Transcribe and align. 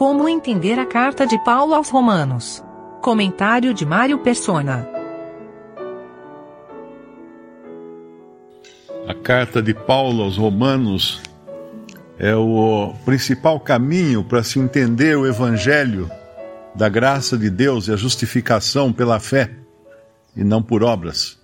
Como 0.00 0.26
entender 0.26 0.78
a 0.78 0.86
carta 0.86 1.26
de 1.26 1.38
Paulo 1.44 1.74
aos 1.74 1.90
Romanos? 1.90 2.64
Comentário 3.02 3.74
de 3.74 3.84
Mário 3.84 4.18
Persona. 4.20 4.88
A 9.06 9.12
carta 9.12 9.60
de 9.60 9.74
Paulo 9.74 10.22
aos 10.22 10.38
Romanos 10.38 11.20
é 12.18 12.34
o 12.34 12.94
principal 13.04 13.60
caminho 13.60 14.24
para 14.24 14.42
se 14.42 14.58
entender 14.58 15.18
o 15.18 15.26
Evangelho 15.26 16.10
da 16.74 16.88
graça 16.88 17.36
de 17.36 17.50
Deus 17.50 17.86
e 17.86 17.92
a 17.92 17.96
justificação 17.96 18.94
pela 18.94 19.20
fé 19.20 19.50
e 20.34 20.42
não 20.42 20.62
por 20.62 20.82
obras. 20.82 21.38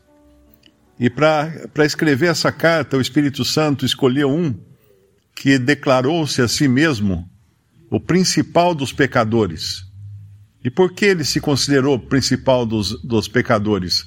E 0.98 1.10
para 1.10 1.84
escrever 1.84 2.30
essa 2.30 2.50
carta, 2.50 2.96
o 2.96 3.02
Espírito 3.02 3.44
Santo 3.44 3.84
escolheu 3.84 4.30
um 4.30 4.54
que 5.34 5.58
declarou-se 5.58 6.40
a 6.40 6.48
si 6.48 6.66
mesmo 6.66 7.35
o 7.90 8.00
principal 8.00 8.74
dos 8.74 8.92
pecadores. 8.92 9.84
E 10.64 10.70
por 10.70 10.92
que 10.92 11.04
ele 11.04 11.24
se 11.24 11.40
considerou 11.40 11.98
principal 11.98 12.66
dos, 12.66 13.00
dos 13.02 13.28
pecadores? 13.28 14.04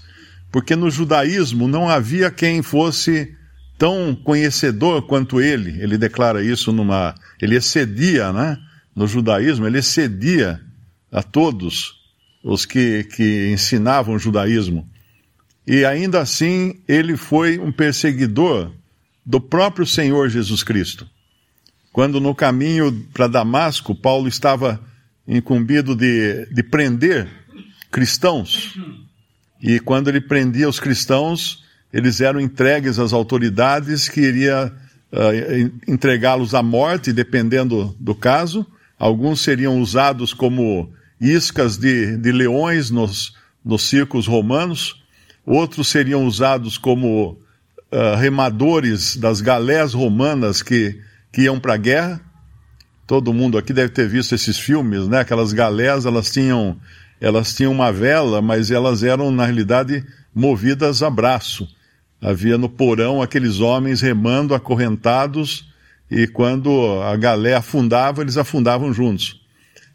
Porque 0.51 0.75
no 0.75 0.89
judaísmo 0.89 1.67
não 1.67 1.87
havia 1.87 2.29
quem 2.29 2.61
fosse 2.61 3.33
tão 3.77 4.13
conhecedor 4.13 5.03
quanto 5.03 5.39
ele. 5.39 5.81
Ele 5.81 5.97
declara 5.97 6.43
isso 6.43 6.71
numa. 6.71 7.15
Ele 7.41 7.55
excedia, 7.55 8.33
né? 8.33 8.57
No 8.95 9.07
judaísmo, 9.07 9.65
ele 9.65 9.77
excedia 9.77 10.59
a 11.11 11.23
todos 11.23 11.93
os 12.43 12.65
que, 12.65 13.05
que 13.05 13.49
ensinavam 13.51 14.15
o 14.15 14.19
judaísmo. 14.19 14.85
E 15.65 15.85
ainda 15.85 16.19
assim, 16.19 16.81
ele 16.87 17.15
foi 17.15 17.59
um 17.59 17.71
perseguidor 17.71 18.71
do 19.25 19.39
próprio 19.39 19.85
Senhor 19.85 20.27
Jesus 20.27 20.63
Cristo. 20.63 21.07
Quando 21.99 22.21
no 22.21 22.33
caminho 22.33 22.93
para 23.13 23.27
Damasco, 23.27 23.93
Paulo 23.93 24.29
estava 24.29 24.79
incumbido 25.27 25.93
de, 25.93 26.45
de 26.45 26.63
prender 26.63 27.27
cristãos. 27.91 28.79
E 29.61 29.81
quando 29.81 30.07
ele 30.07 30.21
prendia 30.21 30.69
os 30.69 30.79
cristãos, 30.79 31.61
eles 31.91 32.21
eram 32.21 32.39
entregues 32.39 32.99
às 32.99 33.11
autoridades 33.11 34.07
que 34.07 34.21
iria 34.21 34.71
uh, 35.11 35.91
entregá-los 35.91 36.55
à 36.55 36.63
morte, 36.63 37.11
dependendo 37.11 37.93
do 37.99 38.15
caso. 38.15 38.65
Alguns 38.97 39.41
seriam 39.41 39.77
usados 39.81 40.33
como 40.33 40.89
iscas 41.19 41.75
de, 41.75 42.15
de 42.15 42.31
leões 42.31 42.89
nos, 42.89 43.35
nos 43.61 43.81
circos 43.81 44.25
romanos 44.25 45.03
outros 45.45 45.89
seriam 45.89 46.25
usados 46.25 46.77
como 46.77 47.31
uh, 47.91 48.15
remadores 48.17 49.17
das 49.17 49.41
galés 49.41 49.93
romanas 49.93 50.61
que, 50.61 50.97
que 51.31 51.43
iam 51.43 51.59
para 51.59 51.73
a 51.73 51.77
guerra. 51.77 52.21
Todo 53.05 53.33
mundo 53.33 53.57
aqui 53.57 53.73
deve 53.73 53.89
ter 53.89 54.07
visto 54.07 54.35
esses 54.35 54.57
filmes, 54.59 55.07
né? 55.07 55.19
Aquelas 55.19 55.53
galés, 55.53 56.05
elas 56.05 56.31
tinham, 56.31 56.77
elas 57.19 57.53
tinham 57.53 57.71
uma 57.71 57.91
vela, 57.91 58.41
mas 58.41 58.69
elas 58.71 59.03
eram, 59.03 59.31
na 59.31 59.45
realidade, 59.45 60.05
movidas 60.33 61.01
a 61.01 61.09
braço. 61.09 61.67
Havia 62.21 62.57
no 62.57 62.69
porão 62.69 63.21
aqueles 63.21 63.59
homens 63.59 64.01
remando 64.01 64.53
acorrentados, 64.53 65.69
e 66.11 66.27
quando 66.27 67.01
a 67.01 67.15
galé 67.15 67.55
afundava, 67.55 68.21
eles 68.21 68.37
afundavam 68.37 68.91
juntos. 68.93 69.39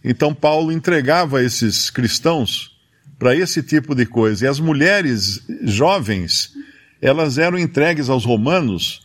Então 0.03 0.35
Paulo 0.35 0.71
entregava 0.71 1.43
esses 1.43 1.91
cristãos 1.91 2.77
para 3.19 3.35
esse 3.35 3.63
tipo 3.63 3.95
de 3.95 4.07
coisa. 4.07 4.45
E 4.45 4.49
as 4.49 4.61
mulheres 4.61 5.43
jovens, 5.63 6.53
elas 7.01 7.39
eram 7.39 7.59
entregues 7.59 8.09
aos 8.09 8.25
romanos 8.25 9.04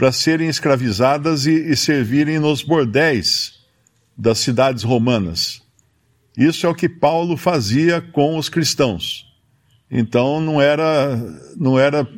para 0.00 0.12
serem 0.12 0.48
escravizadas 0.48 1.44
e, 1.44 1.52
e 1.52 1.76
servirem 1.76 2.38
nos 2.38 2.62
bordéis 2.62 3.60
das 4.16 4.38
cidades 4.38 4.82
romanas. 4.82 5.60
Isso 6.34 6.64
é 6.64 6.70
o 6.70 6.74
que 6.74 6.88
Paulo 6.88 7.36
fazia 7.36 8.00
com 8.00 8.38
os 8.38 8.48
cristãos. 8.48 9.30
Então 9.90 10.40
não 10.40 10.58
era, 10.58 11.18
não 11.54 11.78
era 11.78 12.08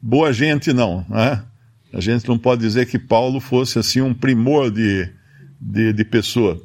boa 0.00 0.32
gente, 0.32 0.72
não. 0.72 1.04
Né? 1.08 1.42
A 1.92 2.00
gente 2.00 2.28
não 2.28 2.38
pode 2.38 2.60
dizer 2.60 2.86
que 2.86 2.96
Paulo 2.96 3.40
fosse 3.40 3.76
assim 3.76 4.00
um 4.00 4.14
primor 4.14 4.70
de, 4.70 5.12
de, 5.60 5.92
de 5.92 6.04
pessoa. 6.04 6.62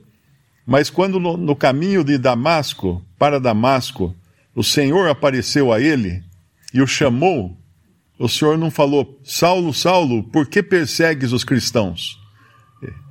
Mas 0.64 0.92
quando 0.92 1.20
no, 1.20 1.38
no 1.38 1.56
caminho 1.56 2.04
de 2.04 2.20
Damasco, 2.20 3.04
para 3.18 3.40
Damasco, 3.40 4.16
o 4.54 4.64
Senhor 4.64 5.10
apareceu 5.10 5.74
a 5.74 5.82
ele 5.82 6.24
e 6.72 6.84
o 6.84 6.86
chamou, 6.86 7.58
o 8.22 8.30
Senhor 8.30 8.56
não 8.56 8.70
falou, 8.70 9.20
Saulo, 9.24 9.74
Saulo, 9.74 10.22
por 10.24 10.46
que 10.46 10.62
persegues 10.62 11.32
os 11.32 11.44
cristãos? 11.44 12.20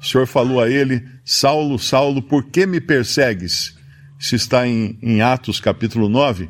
O 0.00 0.06
Senhor 0.06 0.24
falou 0.24 0.60
a 0.60 0.70
ele, 0.70 1.04
Saulo, 1.24 1.80
Saulo, 1.80 2.22
por 2.22 2.44
que 2.44 2.64
me 2.64 2.80
persegues? 2.80 3.76
Isso 4.18 4.36
está 4.36 4.68
em, 4.68 4.96
em 5.02 5.20
Atos 5.20 5.58
capítulo 5.58 6.08
9. 6.08 6.48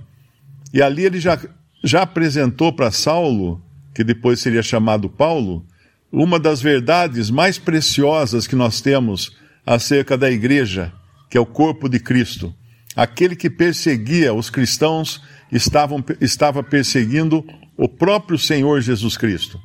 E 0.75 0.83
ali 0.83 1.07
ele 1.07 1.19
já, 1.19 1.39
já 1.83 2.03
apresentou 2.03 2.71
para 2.71 2.91
Saulo, 2.91 3.63
que 3.95 4.05
depois 4.05 4.41
seria 4.41 4.63
chamado 4.63 5.09
Paulo, 5.09 5.65
uma 6.13 6.39
das 6.39 6.61
verdades 6.61 7.31
mais 7.31 7.57
preciosas 7.57 8.47
que 8.47 8.57
nós 8.57 8.83
temos 8.83 9.35
acerca 9.65 10.19
da 10.19 10.31
igreja, 10.31 10.93
que 11.31 11.39
é 11.39 11.41
o 11.41 11.47
corpo 11.47 11.89
de 11.89 11.99
Cristo. 11.99 12.55
Aquele 12.95 13.35
que 13.35 13.49
perseguia 13.49 14.35
os 14.35 14.51
cristãos 14.51 15.23
estavam, 15.51 16.05
estava 16.21 16.63
perseguindo 16.63 17.43
o 17.81 17.89
próprio 17.89 18.39
Senhor 18.39 18.79
Jesus 18.83 19.17
Cristo. 19.17 19.59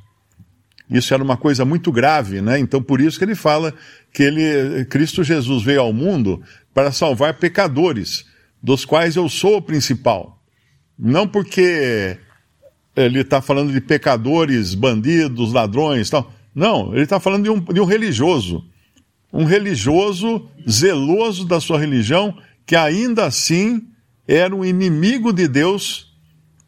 Isso 0.90 1.14
era 1.14 1.22
uma 1.22 1.36
coisa 1.36 1.66
muito 1.66 1.92
grave, 1.92 2.42
né? 2.42 2.58
Então 2.58 2.82
por 2.82 3.02
isso 3.02 3.18
que 3.18 3.26
ele 3.26 3.36
fala 3.36 3.74
que 4.14 4.24
ele, 4.24 4.86
Cristo 4.86 5.22
Jesus 5.22 5.64
veio 5.64 5.82
ao 5.82 5.92
mundo 5.92 6.42
para 6.74 6.94
salvar 6.94 7.34
pecadores, 7.34 8.26
dos 8.64 8.86
quais 8.86 9.18
eu 9.18 9.28
sou 9.28 9.58
o 9.58 9.62
principal. 9.62 10.42
Não 10.98 11.28
porque 11.28 12.18
ele 12.96 13.20
está 13.20 13.42
falando 13.42 13.74
de 13.74 13.82
pecadores, 13.82 14.74
bandidos, 14.76 15.52
ladrões, 15.52 16.10
tal. 16.10 16.32
Não, 16.54 16.94
ele 16.94 17.04
está 17.04 17.20
falando 17.20 17.44
de 17.44 17.50
um, 17.50 17.60
de 17.60 17.82
um 17.82 17.86
religioso, 17.86 18.64
um 19.34 19.44
religioso 19.44 20.48
zeloso 20.70 21.46
da 21.46 21.60
sua 21.60 21.78
religião 21.78 22.34
que 22.66 22.78
ainda 22.78 23.26
assim 23.26 23.90
era 24.26 24.56
um 24.56 24.64
inimigo 24.64 25.34
de 25.34 25.50
Deus 25.50 26.15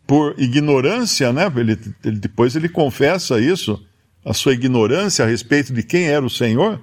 por 0.07 0.33
ignorância, 0.39 1.33
né? 1.33 1.51
Ele, 1.55 1.77
ele, 2.03 2.17
depois 2.17 2.55
ele 2.55 2.69
confessa 2.69 3.39
isso, 3.39 3.79
a 4.23 4.33
sua 4.33 4.53
ignorância 4.53 5.25
a 5.25 5.27
respeito 5.27 5.73
de 5.73 5.83
quem 5.83 6.05
era 6.07 6.25
o 6.25 6.29
Senhor, 6.29 6.81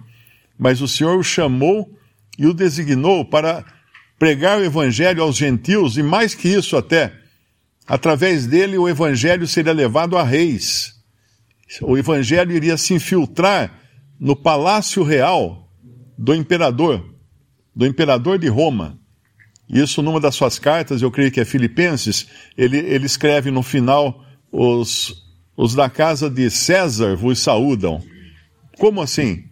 mas 0.59 0.83
o 0.83 0.87
Senhor 0.87 1.19
o 1.19 1.25
chamou 1.25 1.91
e 2.39 2.47
o 2.47 2.55
designou 2.55 3.25
para 3.25 3.65
pregar 4.19 4.59
o 4.59 4.65
evangelho 4.65 5.23
aos 5.23 5.37
gentios 5.37 5.97
e 5.97 6.03
mais 6.03 6.35
que 6.35 6.49
isso 6.49 6.77
até, 6.77 7.13
através 7.87 8.47
dele 8.47 8.77
o 8.79 8.89
evangelho 8.89 9.47
seria 9.49 9.73
levado 9.73 10.17
a 10.17 10.23
reis. 10.23 10.95
O 11.83 11.97
evangelho 11.97 12.53
iria 12.53 12.77
se 12.77 12.95
infiltrar 12.95 13.81
no 14.21 14.37
palácio 14.37 15.03
real 15.03 15.69
do 16.17 16.35
imperador, 16.35 17.05
do 17.75 17.87
imperador 17.87 18.39
de 18.39 18.49
Roma. 18.49 18.99
Isso 19.69 20.03
numa 20.03 20.21
das 20.21 20.35
suas 20.35 20.59
cartas, 20.59 21.01
eu 21.01 21.11
creio 21.11 21.31
que 21.31 21.41
é 21.41 21.45
Filipenses, 21.45 22.27
ele, 22.57 22.79
ele 22.79 23.07
escreve 23.07 23.51
no 23.51 23.63
final: 23.63 24.25
os, 24.53 25.25
os 25.57 25.75
da 25.75 25.89
casa 25.89 26.29
de 26.29 26.51
César 26.51 27.17
vos 27.17 27.39
saúdam. 27.39 28.03
Como 28.79 29.01
assim? 29.01 29.45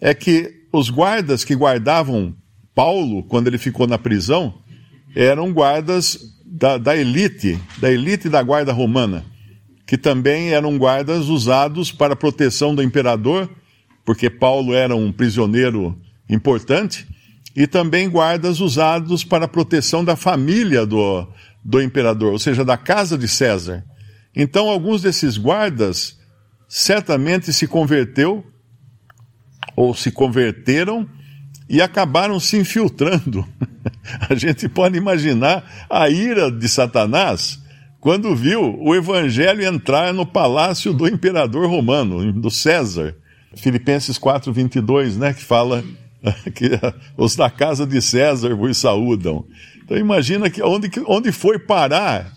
É 0.00 0.14
que 0.14 0.64
os 0.72 0.88
guardas 0.88 1.44
que 1.44 1.54
guardavam 1.54 2.34
Paulo, 2.74 3.22
quando 3.24 3.48
ele 3.48 3.58
ficou 3.58 3.86
na 3.86 3.98
prisão, 3.98 4.54
eram 5.14 5.52
guardas 5.52 6.18
da, 6.46 6.78
da 6.78 6.96
elite, 6.96 7.58
da 7.78 7.90
elite 7.90 8.28
da 8.28 8.42
guarda 8.42 8.72
romana, 8.72 9.24
que 9.86 9.98
também 9.98 10.50
eram 10.50 10.78
guardas 10.78 11.26
usados 11.26 11.90
para 11.90 12.14
a 12.14 12.16
proteção 12.16 12.74
do 12.74 12.82
imperador, 12.82 13.50
porque 14.04 14.30
Paulo 14.30 14.72
era 14.72 14.94
um 14.94 15.10
prisioneiro 15.10 15.98
importante 16.28 17.06
e 17.54 17.66
também 17.66 18.08
guardas 18.08 18.60
usados 18.60 19.24
para 19.24 19.44
a 19.44 19.48
proteção 19.48 20.04
da 20.04 20.16
família 20.16 20.86
do, 20.86 21.26
do 21.64 21.82
imperador, 21.82 22.32
ou 22.32 22.38
seja, 22.38 22.64
da 22.64 22.76
casa 22.76 23.18
de 23.18 23.28
César. 23.28 23.84
Então, 24.34 24.68
alguns 24.68 25.02
desses 25.02 25.36
guardas 25.36 26.18
certamente 26.68 27.52
se 27.52 27.66
converteu 27.66 28.44
ou 29.74 29.94
se 29.94 30.12
converteram 30.12 31.08
e 31.68 31.82
acabaram 31.82 32.38
se 32.38 32.56
infiltrando. 32.56 33.46
a 34.28 34.34
gente 34.34 34.68
pode 34.68 34.96
imaginar 34.96 35.86
a 35.88 36.08
ira 36.08 36.50
de 36.50 36.68
Satanás 36.68 37.60
quando 38.00 38.34
viu 38.34 38.76
o 38.80 38.94
evangelho 38.94 39.62
entrar 39.62 40.14
no 40.14 40.24
palácio 40.24 40.92
do 40.92 41.06
imperador 41.06 41.68
romano, 41.68 42.32
do 42.32 42.50
César. 42.50 43.14
Filipenses 43.54 44.18
4:22, 44.18 45.16
né, 45.16 45.34
que 45.34 45.42
fala 45.42 45.84
que 46.54 46.70
os 47.16 47.36
da 47.36 47.50
casa 47.50 47.86
de 47.86 48.00
César 48.00 48.54
vos 48.54 48.76
saúdam. 48.76 49.44
Então 49.84 49.96
imagina 49.96 50.48
que 50.50 50.62
onde, 50.62 50.90
onde 51.06 51.32
foi 51.32 51.58
parar 51.58 52.32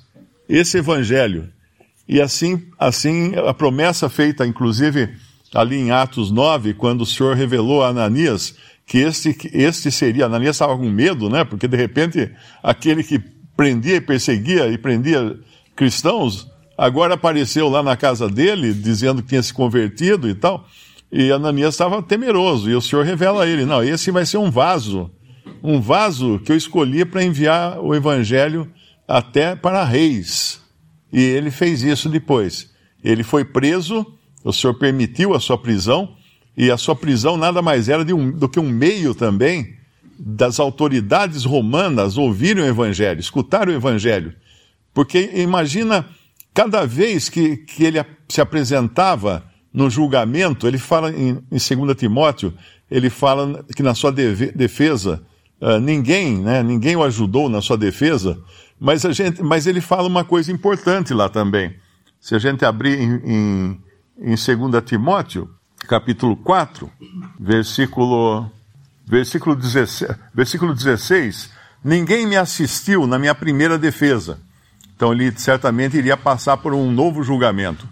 esse 0.48 0.78
evangelho. 0.78 1.50
E 2.08 2.22
assim, 2.22 2.62
assim 2.78 3.34
a 3.36 3.54
promessa 3.54 4.10
feita, 4.10 4.46
inclusive, 4.46 5.10
ali 5.54 5.78
em 5.78 5.92
Atos 5.92 6.32
9, 6.32 6.74
quando 6.74 7.02
o 7.02 7.06
Senhor 7.06 7.36
revelou 7.36 7.84
a 7.84 7.90
Ananias 7.90 8.56
que 8.86 8.98
este, 8.98 9.36
este 9.54 9.90
seria, 9.92 10.26
Ananias 10.26 10.56
estava 10.56 10.78
com 10.78 10.90
medo, 10.90 11.30
né? 11.30 11.44
Porque 11.44 11.68
de 11.68 11.78
repente 11.78 12.32
aquele 12.62 13.04
que 13.04 13.20
prendia 13.56 13.96
e 13.96 14.02
perseguia 14.02 14.68
e 14.68 14.78
prendia 14.78 15.38
cristãos, 15.76 16.48
agora 16.78 17.14
apareceu 17.14 17.70
lá 17.70 17.82
na 17.82 17.96
casa 17.96 18.28
dele, 18.28 18.74
dizendo 18.74 19.22
que 19.22 19.30
tinha 19.30 19.44
se 19.44 19.54
convertido 19.54 20.30
e 20.30 20.36
tal. 20.36 20.68
E 21.16 21.32
Ananias 21.32 21.76
estava 21.76 22.02
temeroso, 22.02 22.68
e 22.68 22.74
o 22.74 22.82
Senhor 22.82 23.06
revela 23.06 23.44
a 23.44 23.48
ele: 23.48 23.66
não, 23.66 23.84
esse 23.84 24.10
vai 24.10 24.26
ser 24.26 24.38
um 24.38 24.50
vaso, 24.50 25.12
um 25.62 25.80
vaso 25.80 26.40
que 26.40 26.52
eu 26.52 26.58
escolhi 26.58 27.06
para 27.06 27.24
enviar 27.24 27.80
o 27.80 27.94
evangelho 27.94 28.68
até 29.08 29.56
para 29.56 29.84
reis. 29.84 30.60
E 31.12 31.22
ele 31.22 31.52
fez 31.52 31.84
isso 31.84 32.10
depois. 32.10 32.74
Ele 33.04 33.22
foi 33.22 33.46
preso, 33.46 34.04
o 34.44 34.52
Senhor 34.52 34.74
permitiu 34.74 35.36
a 35.36 35.40
sua 35.40 35.56
prisão, 35.56 36.16
e 36.58 36.72
a 36.72 36.78
sua 36.78 36.96
prisão 36.96 37.38
nada 37.38 37.62
mais 37.62 37.90
era 37.90 38.04
um, 38.16 38.32
do 38.32 38.50
que 38.50 38.60
um 38.60 38.68
meio 38.68 39.14
também 39.14 39.76
das 40.18 40.60
autoridades 40.60 41.44
romanas 41.44 42.18
ouvirem 42.18 42.64
o 42.64 42.68
evangelho, 42.68 43.20
escutarem 43.20 43.76
o 43.76 43.78
evangelho. 43.78 44.34
Porque 44.92 45.30
imagina, 45.36 46.08
cada 46.56 46.88
vez 46.88 47.30
que, 47.30 47.58
que 47.58 47.84
ele 47.84 48.04
se 48.28 48.42
apresentava 48.42 49.53
no 49.74 49.90
julgamento, 49.90 50.68
ele 50.68 50.78
fala 50.78 51.12
em, 51.12 51.40
em 51.52 51.86
2 51.86 51.98
Timóteo, 51.98 52.54
ele 52.92 53.10
fala 53.10 53.66
que 53.76 53.82
na 53.82 53.96
sua 53.96 54.12
defesa, 54.12 55.24
uh, 55.60 55.80
ninguém, 55.80 56.38
né, 56.38 56.62
ninguém 56.62 56.96
o 56.96 57.04
ajudou 57.04 57.50
na 57.50 57.62
sua 57.62 57.78
defesa, 57.78 58.40
mas, 58.80 59.04
a 59.04 59.12
gente, 59.12 59.42
mas 59.42 59.66
ele 59.66 59.82
fala 59.82 60.08
uma 60.08 60.24
coisa 60.24 60.52
importante 60.52 61.14
lá 61.14 61.28
também. 61.28 61.76
Se 62.20 62.36
a 62.36 62.40
gente 62.40 62.64
abrir 62.64 63.00
em, 63.00 63.80
em, 64.20 64.34
em 64.34 64.36
2 64.36 64.84
Timóteo, 64.86 65.50
capítulo 65.88 66.38
4, 66.38 66.90
versículo, 67.40 68.50
versículo, 69.06 69.56
16, 69.56 70.12
versículo 70.34 70.74
16, 70.74 71.50
ninguém 71.84 72.28
me 72.28 72.38
assistiu 72.38 73.08
na 73.08 73.18
minha 73.18 73.34
primeira 73.34 73.78
defesa. 73.78 74.40
Então 74.96 75.12
ele 75.12 75.34
certamente 75.36 75.98
iria 75.98 76.16
passar 76.16 76.58
por 76.58 76.74
um 76.74 76.92
novo 76.92 77.24
julgamento. 77.24 77.88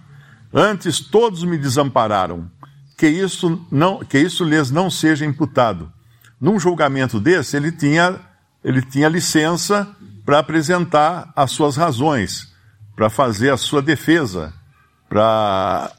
Antes 0.53 0.99
todos 0.99 1.43
me 1.43 1.57
desampararam. 1.57 2.49
Que 2.97 3.07
isso 3.07 3.65
não, 3.71 3.99
que 3.99 4.19
isso 4.19 4.43
lhes 4.43 4.69
não 4.69 4.89
seja 4.89 5.25
imputado. 5.25 5.91
Num 6.39 6.59
julgamento 6.59 7.19
desse, 7.19 7.55
ele 7.57 7.71
tinha, 7.71 8.19
ele 8.63 8.81
tinha 8.81 9.07
licença 9.07 9.87
para 10.25 10.39
apresentar 10.39 11.31
as 11.35 11.51
suas 11.51 11.75
razões, 11.75 12.53
para 12.95 13.09
fazer 13.09 13.51
a 13.51 13.57
sua 13.57 13.81
defesa, 13.81 14.53
para 15.09 15.93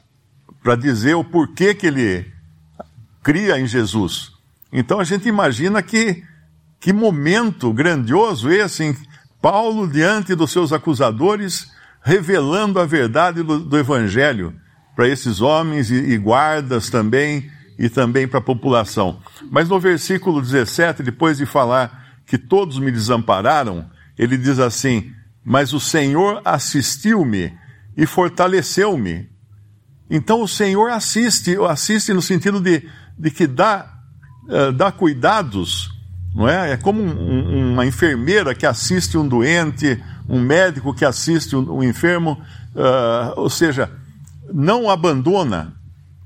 dizer 0.79 1.15
o 1.15 1.23
porquê 1.23 1.73
que 1.73 1.87
ele 1.87 2.31
cria 3.21 3.59
em 3.59 3.67
Jesus. 3.67 4.31
Então 4.71 4.99
a 4.99 5.03
gente 5.03 5.27
imagina 5.27 5.81
que 5.81 6.23
que 6.83 6.91
momento 6.91 7.71
grandioso 7.71 8.51
esse, 8.51 8.83
em 8.83 8.97
Paulo 9.41 9.87
diante 9.87 10.35
dos 10.35 10.51
seus 10.51 10.73
acusadores, 10.73 11.71
revelando 12.03 12.79
a 12.79 12.85
verdade 12.85 13.41
do, 13.41 13.59
do 13.59 13.77
Evangelho 13.77 14.53
para 14.95 15.07
esses 15.07 15.41
homens 15.41 15.89
e, 15.89 15.95
e 15.95 16.17
guardas 16.17 16.89
também, 16.89 17.49
e 17.79 17.89
também 17.89 18.27
para 18.27 18.39
a 18.39 18.43
população. 18.43 19.19
Mas 19.49 19.69
no 19.69 19.79
versículo 19.79 20.41
17, 20.41 21.01
depois 21.01 21.37
de 21.37 21.45
falar 21.45 22.21
que 22.25 22.37
todos 22.37 22.77
me 22.77 22.91
desampararam, 22.91 23.89
ele 24.17 24.37
diz 24.37 24.59
assim: 24.59 25.11
Mas 25.43 25.73
o 25.73 25.79
Senhor 25.79 26.41
assistiu-me 26.45 27.53
e 27.97 28.05
fortaleceu-me 28.05 29.33
então 30.09 30.41
o 30.41 30.47
Senhor 30.47 30.91
assiste, 30.91 31.57
assiste 31.67 32.13
no 32.13 32.21
sentido 32.21 32.61
de, 32.61 32.87
de 33.17 33.31
que 33.31 33.47
dá, 33.47 33.91
uh, 34.47 34.71
dá 34.71 34.91
cuidados, 34.91 35.89
não 36.35 36.47
é? 36.47 36.73
É 36.73 36.77
como 36.77 37.01
um, 37.01 37.73
uma 37.73 37.83
enfermeira 37.83 38.53
que 38.53 38.65
assiste 38.65 39.17
um 39.17 39.27
doente, 39.27 39.99
um 40.27 40.39
médico 40.39 40.93
que 40.93 41.05
assiste 41.05 41.55
um, 41.55 41.83
enfermo, 41.83 42.41
uh, 42.75 43.39
ou 43.39 43.49
seja, 43.49 43.91
não 44.53 44.89
abandona. 44.89 45.73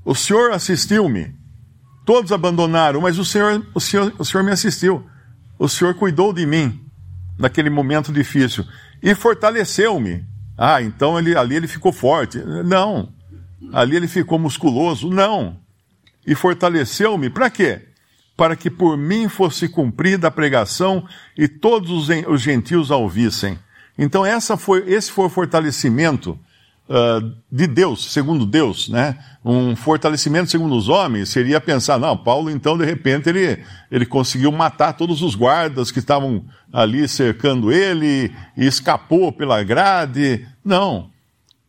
O 0.04 0.14
Senhor 0.14 0.52
assistiu-me. 0.52 1.34
Todos 2.04 2.32
abandonaram, 2.32 3.00
mas 3.00 3.18
o 3.18 3.24
Senhor, 3.24 3.66
o 3.74 3.80
Senhor, 3.80 4.12
o 4.18 4.24
Senhor 4.24 4.42
me 4.42 4.52
assistiu. 4.52 5.04
O 5.58 5.68
Senhor 5.68 5.94
cuidou 5.94 6.32
de 6.32 6.46
mim 6.46 6.80
naquele 7.38 7.68
momento 7.68 8.12
difícil 8.12 8.64
e 9.02 9.14
fortaleceu-me. 9.14 10.24
Ah, 10.56 10.80
então 10.82 11.18
ele, 11.18 11.36
ali 11.36 11.56
ele 11.56 11.68
ficou 11.68 11.92
forte. 11.92 12.38
Não 12.38 13.12
ali 13.72 13.96
ele 13.96 14.08
ficou 14.08 14.38
musculoso. 14.38 15.10
Não. 15.10 15.58
E 16.26 16.34
fortaleceu-me 16.34 17.30
para 17.30 17.50
quê? 17.50 17.82
Para 18.36 18.54
que 18.54 18.70
por 18.70 18.96
mim 18.96 19.28
fosse 19.28 19.68
cumprida 19.68 20.28
a 20.28 20.30
pregação 20.30 21.06
e 21.36 21.48
todos 21.48 22.08
os 22.26 22.40
gentios 22.40 22.90
a 22.90 22.96
ouvissem. 22.96 23.58
Então 23.98 24.24
essa 24.24 24.56
foi, 24.56 24.88
esse 24.88 25.10
foi 25.10 25.26
o 25.26 25.30
fortalecimento 25.30 26.38
uh, 26.88 27.34
de 27.50 27.66
Deus, 27.66 28.12
segundo 28.12 28.46
Deus, 28.46 28.88
né? 28.88 29.18
Um 29.44 29.74
fortalecimento 29.74 30.50
segundo 30.50 30.76
os 30.76 30.88
homens 30.88 31.30
seria 31.30 31.60
pensar, 31.60 31.98
não, 31.98 32.16
Paulo 32.16 32.50
então 32.50 32.78
de 32.78 32.84
repente 32.84 33.28
ele, 33.28 33.62
ele 33.90 34.06
conseguiu 34.06 34.52
matar 34.52 34.92
todos 34.92 35.20
os 35.22 35.34
guardas 35.34 35.90
que 35.90 35.98
estavam 35.98 36.44
ali 36.72 37.08
cercando 37.08 37.72
ele 37.72 38.32
e 38.56 38.66
escapou 38.66 39.32
pela 39.32 39.62
grade. 39.62 40.46
Não. 40.64 41.10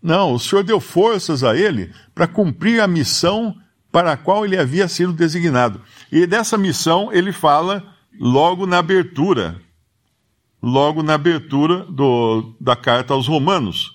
Não, 0.01 0.33
o 0.33 0.39
Senhor 0.39 0.63
deu 0.63 0.79
forças 0.79 1.43
a 1.43 1.55
ele 1.55 1.91
para 2.15 2.27
cumprir 2.27 2.79
a 2.79 2.87
missão 2.87 3.55
para 3.91 4.13
a 4.13 4.17
qual 4.17 4.45
ele 4.45 4.57
havia 4.57 4.87
sido 4.87 5.11
designado. 5.11 5.81
E 6.11 6.25
dessa 6.25 6.57
missão 6.57 7.11
ele 7.11 7.33
fala 7.33 7.83
logo 8.19 8.65
na 8.65 8.77
abertura, 8.77 9.59
logo 10.61 11.01
na 11.03 11.13
abertura 11.13 11.85
do, 11.85 12.53
da 12.59 12.75
carta 12.75 13.13
aos 13.13 13.27
Romanos, 13.27 13.91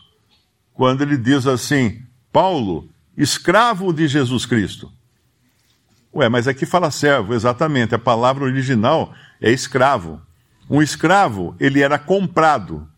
quando 0.73 1.03
ele 1.03 1.17
diz 1.17 1.47
assim: 1.47 2.03
Paulo, 2.33 2.89
escravo 3.17 3.93
de 3.93 4.09
Jesus 4.09 4.47
Cristo. 4.47 4.91
Ué, 6.13 6.29
mas 6.29 6.47
aqui 6.47 6.65
fala 6.65 6.91
servo, 6.91 7.35
exatamente. 7.35 7.95
A 7.95 7.99
palavra 7.99 8.45
original 8.45 9.13
é 9.41 9.51
escravo. 9.51 10.21
Um 10.71 10.81
escravo, 10.81 11.57
ele 11.59 11.81
era 11.81 11.99
comprado 11.99 12.89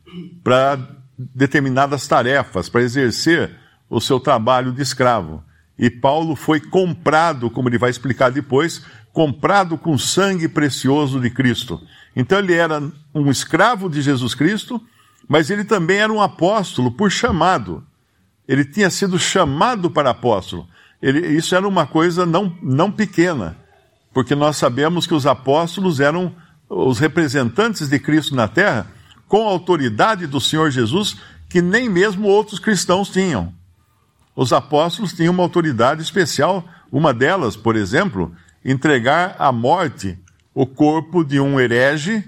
para 0.45 0.79
determinadas 1.19 2.07
tarefas 2.07 2.69
para 2.69 2.83
exercer 2.83 3.57
o 3.89 4.01
seu 4.01 4.21
trabalho 4.21 4.73
de 4.73 4.83
escravo. 4.83 5.43
E 5.79 5.91
Paulo 5.91 6.37
foi 6.37 6.61
comprado, 6.61 7.51
como 7.51 7.69
ele 7.69 7.79
vai 7.79 7.91
explicar 7.91 8.31
depois, 8.31 8.83
comprado 9.13 9.79
com 9.79 9.97
sangue 9.97 10.49
precioso 10.49 11.21
de 11.21 11.31
Cristo. 11.31 11.81
Então 12.17 12.39
ele 12.39 12.55
era 12.55 12.83
um 13.15 13.31
escravo 13.31 13.91
de 13.91 14.01
Jesus 14.01 14.35
Cristo, 14.35 14.83
mas 15.29 15.51
ele 15.51 15.65
também 15.65 15.99
era 15.99 16.13
um 16.13 16.23
apóstolo 16.23 16.91
por 16.91 17.11
chamado. 17.13 17.87
Ele 18.49 18.65
tinha 18.65 18.89
sido 18.89 19.19
chamado 19.19 19.91
para 19.91 20.11
apóstolo. 20.11 20.67
Ele, 21.03 21.27
isso 21.29 21.55
era 21.55 21.69
uma 21.69 21.87
coisa 21.87 22.25
não, 22.25 22.57
não 22.63 22.91
pequena, 22.91 23.55
porque 24.15 24.35
nós 24.35 24.57
sabemos 24.57 25.07
que 25.07 25.13
os 25.13 25.27
apóstolos 25.27 26.01
eram 26.01 26.35
os 26.69 26.99
representantes 26.99 27.89
de 27.89 27.99
Cristo 27.99 28.35
na 28.35 28.49
terra, 28.49 28.87
com 29.29 29.47
a 29.47 29.51
autoridade 29.51 30.27
do 30.27 30.41
Senhor 30.41 30.71
Jesus 30.71 31.19
que 31.49 31.61
nem 31.61 31.89
mesmo 31.89 32.29
outros 32.29 32.59
cristãos 32.59 33.09
tinham. 33.09 33.53
Os 34.35 34.53
apóstolos 34.53 35.13
tinham 35.13 35.33
uma 35.33 35.43
autoridade 35.43 36.03
especial, 36.03 36.65
uma 36.91 37.13
delas, 37.13 37.57
por 37.57 37.77
exemplo, 37.77 38.33
entregar 38.65 39.37
à 39.39 39.53
morte 39.53 40.19
o 40.57 40.67
corpo 40.67 41.23
de 41.23 41.39
um 41.39 41.61
herege 41.61 42.25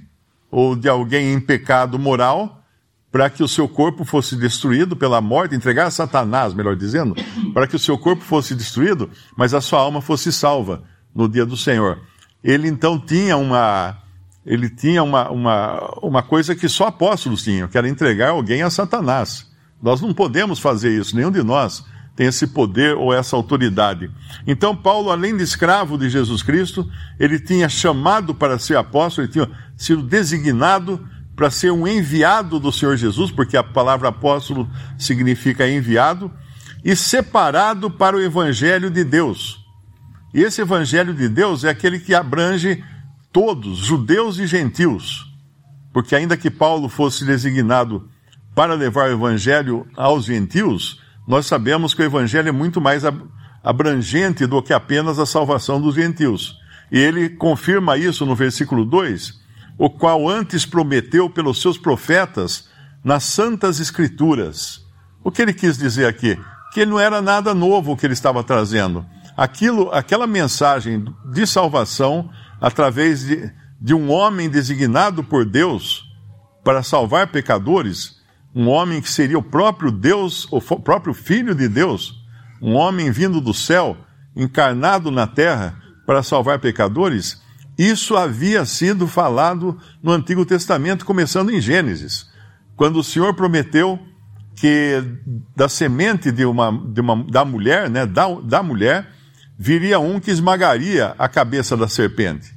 ou 0.50 0.76
de 0.76 0.86
alguém 0.86 1.32
em 1.32 1.40
pecado 1.40 1.98
moral, 1.98 2.62
para 3.10 3.30
que 3.30 3.42
o 3.42 3.48
seu 3.48 3.66
corpo 3.66 4.04
fosse 4.04 4.36
destruído 4.36 4.94
pela 4.94 5.18
morte, 5.18 5.54
entregar 5.54 5.86
a 5.86 5.90
Satanás, 5.90 6.52
melhor 6.52 6.76
dizendo, 6.76 7.16
para 7.54 7.66
que 7.66 7.74
o 7.74 7.78
seu 7.78 7.96
corpo 7.96 8.22
fosse 8.22 8.54
destruído, 8.54 9.08
mas 9.34 9.54
a 9.54 9.62
sua 9.62 9.80
alma 9.80 10.02
fosse 10.02 10.30
salva 10.30 10.82
no 11.14 11.26
dia 11.26 11.46
do 11.46 11.56
Senhor. 11.56 12.00
Ele 12.44 12.68
então 12.68 13.00
tinha 13.00 13.34
uma 13.38 13.96
ele 14.44 14.68
tinha 14.68 15.02
uma, 15.02 15.30
uma, 15.30 15.98
uma 16.02 16.22
coisa 16.22 16.54
que 16.54 16.68
só 16.68 16.88
apóstolos 16.88 17.42
tinham, 17.42 17.66
que 17.66 17.78
era 17.78 17.88
entregar 17.88 18.30
alguém 18.30 18.60
a 18.60 18.68
Satanás. 18.68 19.46
Nós 19.82 20.02
não 20.02 20.12
podemos 20.12 20.58
fazer 20.58 20.90
isso, 20.90 21.16
nenhum 21.16 21.30
de 21.30 21.42
nós 21.42 21.82
tem 22.18 22.26
esse 22.26 22.48
poder 22.48 22.96
ou 22.96 23.14
essa 23.14 23.36
autoridade. 23.36 24.10
Então, 24.44 24.74
Paulo, 24.74 25.12
além 25.12 25.36
de 25.36 25.44
escravo 25.44 25.96
de 25.96 26.10
Jesus 26.10 26.42
Cristo, 26.42 26.90
ele 27.16 27.38
tinha 27.38 27.68
chamado 27.68 28.34
para 28.34 28.58
ser 28.58 28.76
apóstolo, 28.76 29.24
ele 29.24 29.32
tinha 29.32 29.48
sido 29.76 30.02
designado 30.02 31.00
para 31.36 31.48
ser 31.48 31.70
um 31.70 31.86
enviado 31.86 32.58
do 32.58 32.72
Senhor 32.72 32.96
Jesus, 32.96 33.30
porque 33.30 33.56
a 33.56 33.62
palavra 33.62 34.08
apóstolo 34.08 34.68
significa 34.98 35.68
enviado, 35.68 36.28
e 36.84 36.96
separado 36.96 37.88
para 37.88 38.16
o 38.16 38.20
evangelho 38.20 38.90
de 38.90 39.04
Deus. 39.04 39.64
E 40.34 40.42
esse 40.42 40.60
evangelho 40.60 41.14
de 41.14 41.28
Deus 41.28 41.62
é 41.62 41.70
aquele 41.70 42.00
que 42.00 42.16
abrange 42.16 42.82
todos, 43.32 43.78
judeus 43.78 44.38
e 44.38 44.46
gentios, 44.48 45.24
porque 45.92 46.16
ainda 46.16 46.36
que 46.36 46.50
Paulo 46.50 46.88
fosse 46.88 47.24
designado 47.24 48.10
para 48.56 48.74
levar 48.74 49.08
o 49.08 49.12
evangelho 49.12 49.86
aos 49.96 50.24
gentios, 50.24 51.00
nós 51.28 51.44
sabemos 51.44 51.92
que 51.92 52.00
o 52.00 52.06
evangelho 52.06 52.48
é 52.48 52.52
muito 52.52 52.80
mais 52.80 53.02
abrangente 53.62 54.46
do 54.46 54.62
que 54.62 54.72
apenas 54.72 55.18
a 55.18 55.26
salvação 55.26 55.78
dos 55.78 55.94
gentios. 55.94 56.56
E 56.90 56.98
ele 56.98 57.28
confirma 57.28 57.98
isso 57.98 58.24
no 58.24 58.34
versículo 58.34 58.82
2, 58.82 59.34
o 59.76 59.90
qual 59.90 60.26
antes 60.26 60.64
prometeu 60.64 61.28
pelos 61.28 61.60
seus 61.60 61.76
profetas 61.76 62.70
nas 63.04 63.24
santas 63.24 63.78
escrituras. 63.78 64.80
O 65.22 65.30
que 65.30 65.42
ele 65.42 65.52
quis 65.52 65.76
dizer 65.76 66.06
aqui? 66.06 66.38
Que 66.72 66.86
não 66.86 66.98
era 66.98 67.20
nada 67.20 67.54
novo 67.54 67.92
o 67.92 67.96
que 67.96 68.06
ele 68.06 68.14
estava 68.14 68.42
trazendo. 68.42 69.04
Aquilo, 69.36 69.92
aquela 69.92 70.26
mensagem 70.26 71.04
de 71.30 71.46
salvação 71.46 72.30
através 72.58 73.20
de, 73.20 73.52
de 73.78 73.92
um 73.92 74.10
homem 74.10 74.48
designado 74.48 75.22
por 75.22 75.44
Deus 75.44 76.04
para 76.64 76.82
salvar 76.82 77.26
pecadores, 77.28 78.17
um 78.54 78.68
homem 78.68 79.00
que 79.00 79.10
seria 79.10 79.38
o 79.38 79.42
próprio 79.42 79.90
Deus, 79.90 80.46
o 80.50 80.60
próprio 80.60 81.14
Filho 81.14 81.54
de 81.54 81.68
Deus, 81.68 82.14
um 82.60 82.74
homem 82.74 83.10
vindo 83.10 83.40
do 83.40 83.54
céu, 83.54 83.96
encarnado 84.34 85.10
na 85.10 85.26
terra 85.26 85.76
para 86.06 86.22
salvar 86.22 86.58
pecadores, 86.58 87.40
isso 87.78 88.16
havia 88.16 88.64
sido 88.64 89.06
falado 89.06 89.78
no 90.02 90.12
Antigo 90.12 90.44
Testamento, 90.44 91.04
começando 91.04 91.50
em 91.50 91.60
Gênesis, 91.60 92.28
quando 92.74 92.98
o 92.98 93.04
Senhor 93.04 93.34
prometeu 93.34 93.98
que 94.56 95.00
da 95.54 95.68
semente 95.68 96.32
de 96.32 96.44
uma, 96.44 96.72
de 96.72 97.00
uma 97.00 97.22
da 97.24 97.44
mulher, 97.44 97.88
né, 97.88 98.04
da, 98.04 98.26
da 98.40 98.62
mulher, 98.62 99.08
viria 99.56 100.00
um 100.00 100.18
que 100.18 100.32
esmagaria 100.32 101.14
a 101.16 101.28
cabeça 101.28 101.76
da 101.76 101.86
serpente. 101.86 102.52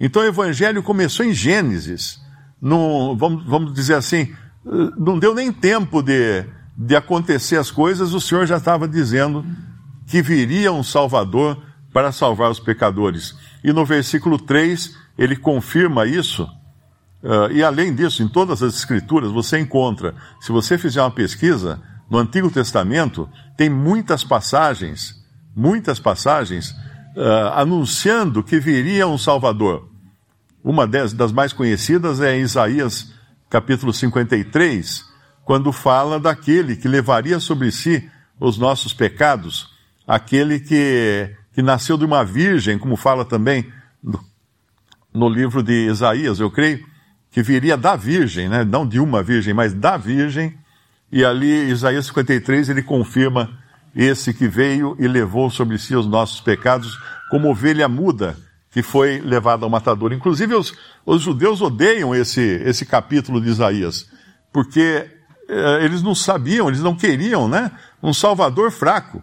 Então 0.00 0.22
o 0.22 0.26
evangelho 0.26 0.82
começou 0.82 1.24
em 1.24 1.32
Gênesis. 1.32 2.20
No, 2.60 3.16
vamos, 3.16 3.44
vamos 3.46 3.72
dizer 3.72 3.94
assim, 3.94 4.34
não 4.64 5.18
deu 5.18 5.34
nem 5.34 5.52
tempo 5.52 6.02
de, 6.02 6.44
de 6.76 6.96
acontecer 6.96 7.56
as 7.56 7.70
coisas, 7.70 8.14
o 8.14 8.20
Senhor 8.20 8.46
já 8.46 8.56
estava 8.56 8.88
dizendo 8.88 9.44
que 10.06 10.22
viria 10.22 10.72
um 10.72 10.82
Salvador 10.82 11.62
para 11.92 12.10
salvar 12.10 12.50
os 12.50 12.58
pecadores. 12.58 13.36
E 13.62 13.72
no 13.72 13.84
versículo 13.84 14.38
3, 14.38 14.96
ele 15.16 15.36
confirma 15.36 16.06
isso. 16.06 16.44
Uh, 17.22 17.50
e 17.52 17.62
além 17.62 17.94
disso, 17.94 18.22
em 18.22 18.28
todas 18.28 18.62
as 18.62 18.74
Escrituras, 18.74 19.30
você 19.30 19.58
encontra, 19.58 20.14
se 20.40 20.50
você 20.50 20.76
fizer 20.76 21.00
uma 21.00 21.10
pesquisa, 21.10 21.80
no 22.10 22.18
Antigo 22.18 22.50
Testamento, 22.50 23.28
tem 23.56 23.70
muitas 23.70 24.22
passagens, 24.22 25.14
muitas 25.56 25.98
passagens, 25.98 26.70
uh, 27.16 27.52
anunciando 27.54 28.42
que 28.42 28.58
viria 28.58 29.06
um 29.06 29.16
Salvador. 29.16 29.88
Uma 30.62 30.86
das, 30.86 31.12
das 31.12 31.32
mais 31.32 31.52
conhecidas 31.52 32.20
é 32.20 32.36
em 32.36 32.42
Isaías 32.42 33.13
capítulo 33.54 33.92
53, 33.92 35.04
quando 35.44 35.70
fala 35.70 36.18
daquele 36.18 36.74
que 36.74 36.88
levaria 36.88 37.38
sobre 37.38 37.70
si 37.70 38.10
os 38.40 38.58
nossos 38.58 38.92
pecados, 38.92 39.70
aquele 40.04 40.58
que, 40.58 41.30
que 41.52 41.62
nasceu 41.62 41.96
de 41.96 42.04
uma 42.04 42.24
virgem, 42.24 42.76
como 42.76 42.96
fala 42.96 43.24
também 43.24 43.72
no, 44.02 44.18
no 45.14 45.28
livro 45.28 45.62
de 45.62 45.86
Isaías, 45.86 46.40
eu 46.40 46.50
creio, 46.50 46.84
que 47.30 47.44
viria 47.44 47.76
da 47.76 47.94
virgem, 47.94 48.48
né? 48.48 48.64
não 48.64 48.84
de 48.84 48.98
uma 48.98 49.22
virgem, 49.22 49.54
mas 49.54 49.72
da 49.72 49.96
virgem, 49.96 50.58
e 51.12 51.24
ali 51.24 51.70
Isaías 51.70 52.06
53 52.06 52.70
ele 52.70 52.82
confirma 52.82 53.56
esse 53.94 54.34
que 54.34 54.48
veio 54.48 54.96
e 54.98 55.06
levou 55.06 55.48
sobre 55.48 55.78
si 55.78 55.94
os 55.94 56.08
nossos 56.08 56.40
pecados 56.40 56.98
como 57.30 57.52
ovelha 57.52 57.86
muda 57.86 58.36
que 58.74 58.82
foi 58.82 59.20
levado 59.20 59.62
ao 59.62 59.70
matador. 59.70 60.12
Inclusive, 60.12 60.52
os, 60.52 60.74
os 61.06 61.22
judeus 61.22 61.62
odeiam 61.62 62.12
esse, 62.12 62.40
esse 62.40 62.84
capítulo 62.84 63.40
de 63.40 63.48
Isaías, 63.48 64.10
porque 64.52 65.08
eh, 65.48 65.78
eles 65.84 66.02
não 66.02 66.12
sabiam, 66.12 66.66
eles 66.66 66.80
não 66.80 66.96
queriam, 66.96 67.46
né? 67.46 67.70
Um 68.02 68.12
salvador 68.12 68.72
fraco, 68.72 69.22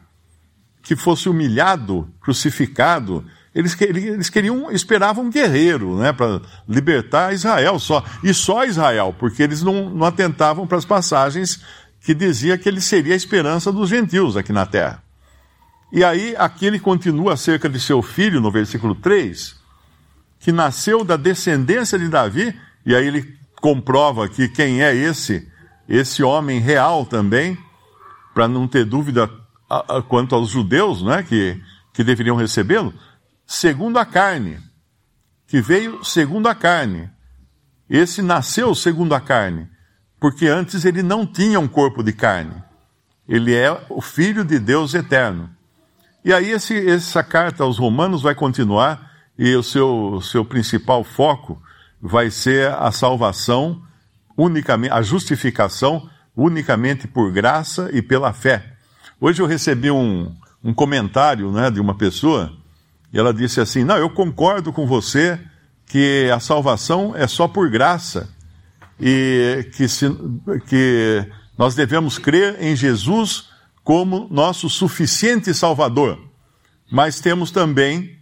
que 0.81 0.96
fosse 0.96 1.27
humilhado, 1.27 2.08
crucificado. 2.22 3.25
Eles, 3.53 3.75
eles 3.81 4.29
queriam, 4.29 4.72
esperavam 4.72 5.25
um 5.25 5.29
guerreiro, 5.29 5.98
né? 5.98 6.13
Para 6.13 6.39
libertar 6.65 7.34
Israel 7.34 7.77
só. 7.77 8.05
E 8.24 8.34
só 8.34 8.63
Israel, 8.63 9.13
porque 9.20 9.43
eles 9.43 9.62
não, 9.62 9.89
não 9.89 10.08
atentavam 10.08 10.65
para 10.65 10.77
as 10.77 10.86
passagens 10.86 11.62
que 12.00 12.13
dizia 12.13 12.58
que 12.58 12.70
ele 12.70 12.79
seria 12.79 13.13
a 13.13 13.17
esperança 13.17 13.70
dos 13.70 13.89
gentios 13.89 14.38
aqui 14.38 14.53
na 14.53 14.65
terra. 14.65 15.03
E 15.91 16.03
aí, 16.03 16.36
aqui 16.38 16.65
ele 16.65 16.79
continua 16.79 17.33
acerca 17.33 17.67
de 17.67 17.79
seu 17.79 18.01
filho, 18.01 18.39
no 18.39 18.50
versículo 18.50 18.95
3, 18.95 19.55
que 20.39 20.51
nasceu 20.51 21.03
da 21.03 21.17
descendência 21.17 22.00
de 22.00 22.07
Davi, 22.07 22.57
e 22.86 22.95
aí 22.95 23.05
ele 23.05 23.38
comprova 23.60 24.25
aqui 24.25 24.48
quem 24.48 24.81
é 24.81 24.95
esse, 24.95 25.48
esse 25.88 26.24
homem 26.24 26.60
real 26.60 27.05
também, 27.05 27.57
para 28.33 28.48
não 28.48 28.67
ter 28.67 28.86
dúvida 28.86 29.29
quanto 30.07 30.33
aos 30.33 30.50
judeus, 30.50 31.01
né, 31.03 31.24
que, 31.24 31.62
que 31.93 32.03
deveriam 32.03 32.36
recebê-lo, 32.36 32.93
segundo 33.45 34.00
a 34.00 34.05
carne, 34.05 34.57
que 35.45 35.62
veio 35.62 36.03
segundo 36.03 36.48
a 36.48 36.55
carne. 36.55 37.10
Esse 37.89 38.21
nasceu 38.21 38.74
segundo 38.74 39.13
a 39.13 39.19
carne, 39.19 39.67
porque 40.19 40.48
antes 40.48 40.86
ele 40.86 41.03
não 41.03 41.25
tinha 41.25 41.60
um 41.60 41.67
corpo 41.67 42.01
de 42.01 42.13
carne. 42.13 42.55
Ele 43.27 43.53
é 43.53 43.86
o 43.89 44.01
Filho 44.01 44.45
de 44.45 44.57
Deus 44.57 44.93
eterno. 44.93 45.50
E 46.24 46.32
aí 46.32 46.51
esse, 46.51 46.88
essa 46.88 47.24
carta 47.24 47.63
aos 47.63 47.80
Romanos 47.80 48.22
vai 48.22 48.36
continuar 48.36 49.12
e 49.38 49.56
o 49.56 49.63
seu, 49.63 50.22
seu 50.22 50.46
principal 50.46 51.04
foco 51.04 51.62
vai 52.00 52.30
ser 52.30 52.72
a 52.74 52.92
salvação 52.92 53.82
unicamente, 54.38 54.94
a 54.94 55.01
justificação 55.01 56.08
unicamente 56.36 57.08
por 57.08 57.32
graça 57.32 57.90
e 57.92 58.01
pela 58.01 58.34
fé. 58.34 58.74
Hoje 59.20 59.42
eu 59.42 59.48
recebi 59.48 59.90
um, 59.90 60.32
um 60.63 60.74
comentário 60.74 61.51
né, 61.51 61.72
de 61.72 61.80
uma 61.80 61.96
pessoa 61.96 62.54
e 63.12 63.18
ela 63.18 63.34
disse 63.34 63.60
assim: 63.60 63.84
Não, 63.84 63.98
eu 63.98 64.10
concordo 64.10 64.72
com 64.72 64.86
você 64.86 65.40
que 65.88 66.30
a 66.34 66.40
salvação 66.40 67.13
é 67.16 67.28
só 67.28 67.48
por 67.48 67.70
graça 67.70 68.30
e 69.00 69.68
que, 69.75 69.88
se, 69.88 70.08
que 70.68 71.25
nós 71.58 71.74
devemos 71.74 72.18
crer 72.18 72.62
em 72.62 72.75
Jesus 72.75 73.50
como 73.84 74.28
nosso 74.30 74.70
suficiente 74.70 75.54
Salvador. 75.54 76.20
Mas 76.92 77.20
temos 77.20 77.52
também 77.52 78.18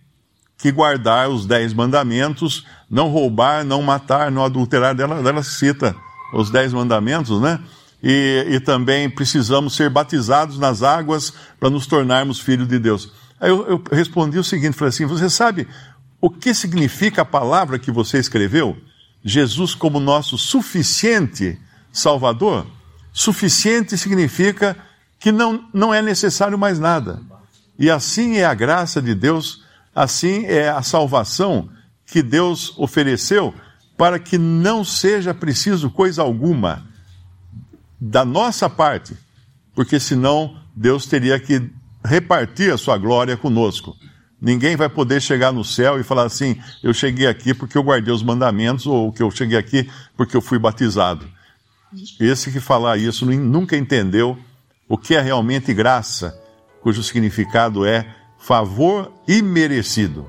que 0.58 0.72
guardar 0.72 1.30
os 1.30 1.46
dez 1.46 1.74
mandamentos, 1.74 2.66
não 2.90 3.10
roubar, 3.10 3.64
não 3.64 3.82
matar, 3.82 4.30
não 4.30 4.44
adulterar. 4.44 4.94
Dela, 4.94 5.24
dela 5.24 5.42
cita 5.42 5.96
os 6.34 6.50
dez 6.50 6.74
mandamentos, 6.74 7.40
né? 7.42 7.60
E, 8.02 8.46
e 8.50 8.60
também 8.60 9.10
precisamos 9.10 9.76
ser 9.76 9.90
batizados 9.90 10.58
nas 10.58 10.84
águas 10.84 11.34
para 11.60 11.70
nos 11.70 11.88
tornarmos 11.88 12.40
filhos 12.40 12.68
de 12.68 12.80
Deus. 12.80 13.12
Aí 13.40 13.50
eu, 13.50 13.66
eu 13.68 13.84
respondi 13.92 14.38
o 14.38 14.44
seguinte, 14.44 14.78
falei 14.78 14.90
assim, 14.90 15.06
você 15.06 15.30
sabe 15.30 15.68
o 16.22 16.30
que 16.30 16.54
significa 16.54 17.22
a 17.22 17.26
palavra 17.26 17.80
que 17.80 17.92
você 17.92 18.18
escreveu? 18.18 18.78
Jesus 19.24 19.74
como 19.74 20.00
nosso 20.00 20.38
suficiente 20.38 21.58
Salvador? 21.92 22.66
Suficiente 23.12 23.98
significa 23.98 24.78
que 25.20 25.32
não, 25.32 25.68
não 25.74 25.94
é 25.94 26.02
necessário 26.02 26.58
mais 26.58 26.80
nada. 26.80 27.22
E 27.78 27.90
assim 27.90 28.38
é 28.38 28.46
a 28.46 28.54
graça 28.54 29.02
de 29.02 29.14
Deus, 29.14 29.64
assim 29.94 30.46
é 30.46 30.70
a 30.70 30.82
salvação 30.82 31.70
que 32.06 32.22
Deus 32.22 32.74
ofereceu 32.78 33.54
para 33.98 34.18
que 34.18 34.38
não 34.38 34.84
seja 34.84 35.34
preciso 35.34 35.90
coisa 35.90 36.22
alguma 36.22 36.86
da 38.00 38.24
nossa 38.24 38.70
parte, 38.70 39.14
porque 39.76 40.00
senão 40.00 40.58
Deus 40.74 41.06
teria 41.06 41.38
que 41.40 41.70
repartir 42.04 42.74
a 42.74 42.78
sua 42.78 42.98
glória 42.98 43.36
conosco. 43.36 43.96
Ninguém 44.42 44.78
vai 44.78 44.88
poder 44.88 45.22
chegar 45.22 45.52
no 45.52 45.66
céu 45.66 46.00
e 46.00 46.04
falar 46.04 46.24
assim: 46.24 46.58
eu 46.82 46.94
cheguei 46.94 47.28
aqui 47.28 47.54
porque 47.54 47.78
eu 47.78 47.84
guardei 47.84 48.14
os 48.14 48.24
mandamentos, 48.24 48.88
ou 48.88 49.12
que 49.12 49.22
eu 49.22 49.30
cheguei 49.30 49.58
aqui 49.58 49.90
porque 50.16 50.36
eu 50.36 50.42
fui 50.42 50.58
batizado. 50.58 51.28
Esse 52.20 52.52
que 52.52 52.62
falar 52.62 52.98
isso 52.98 53.26
nunca 53.26 53.76
entendeu 53.76 54.38
o 54.90 54.98
que 54.98 55.16
é 55.16 55.22
realmente 55.22 55.72
graça, 55.72 56.36
cujo 56.82 57.04
significado 57.04 57.86
é 57.86 58.16
favor 58.40 59.14
imerecido. 59.28 60.26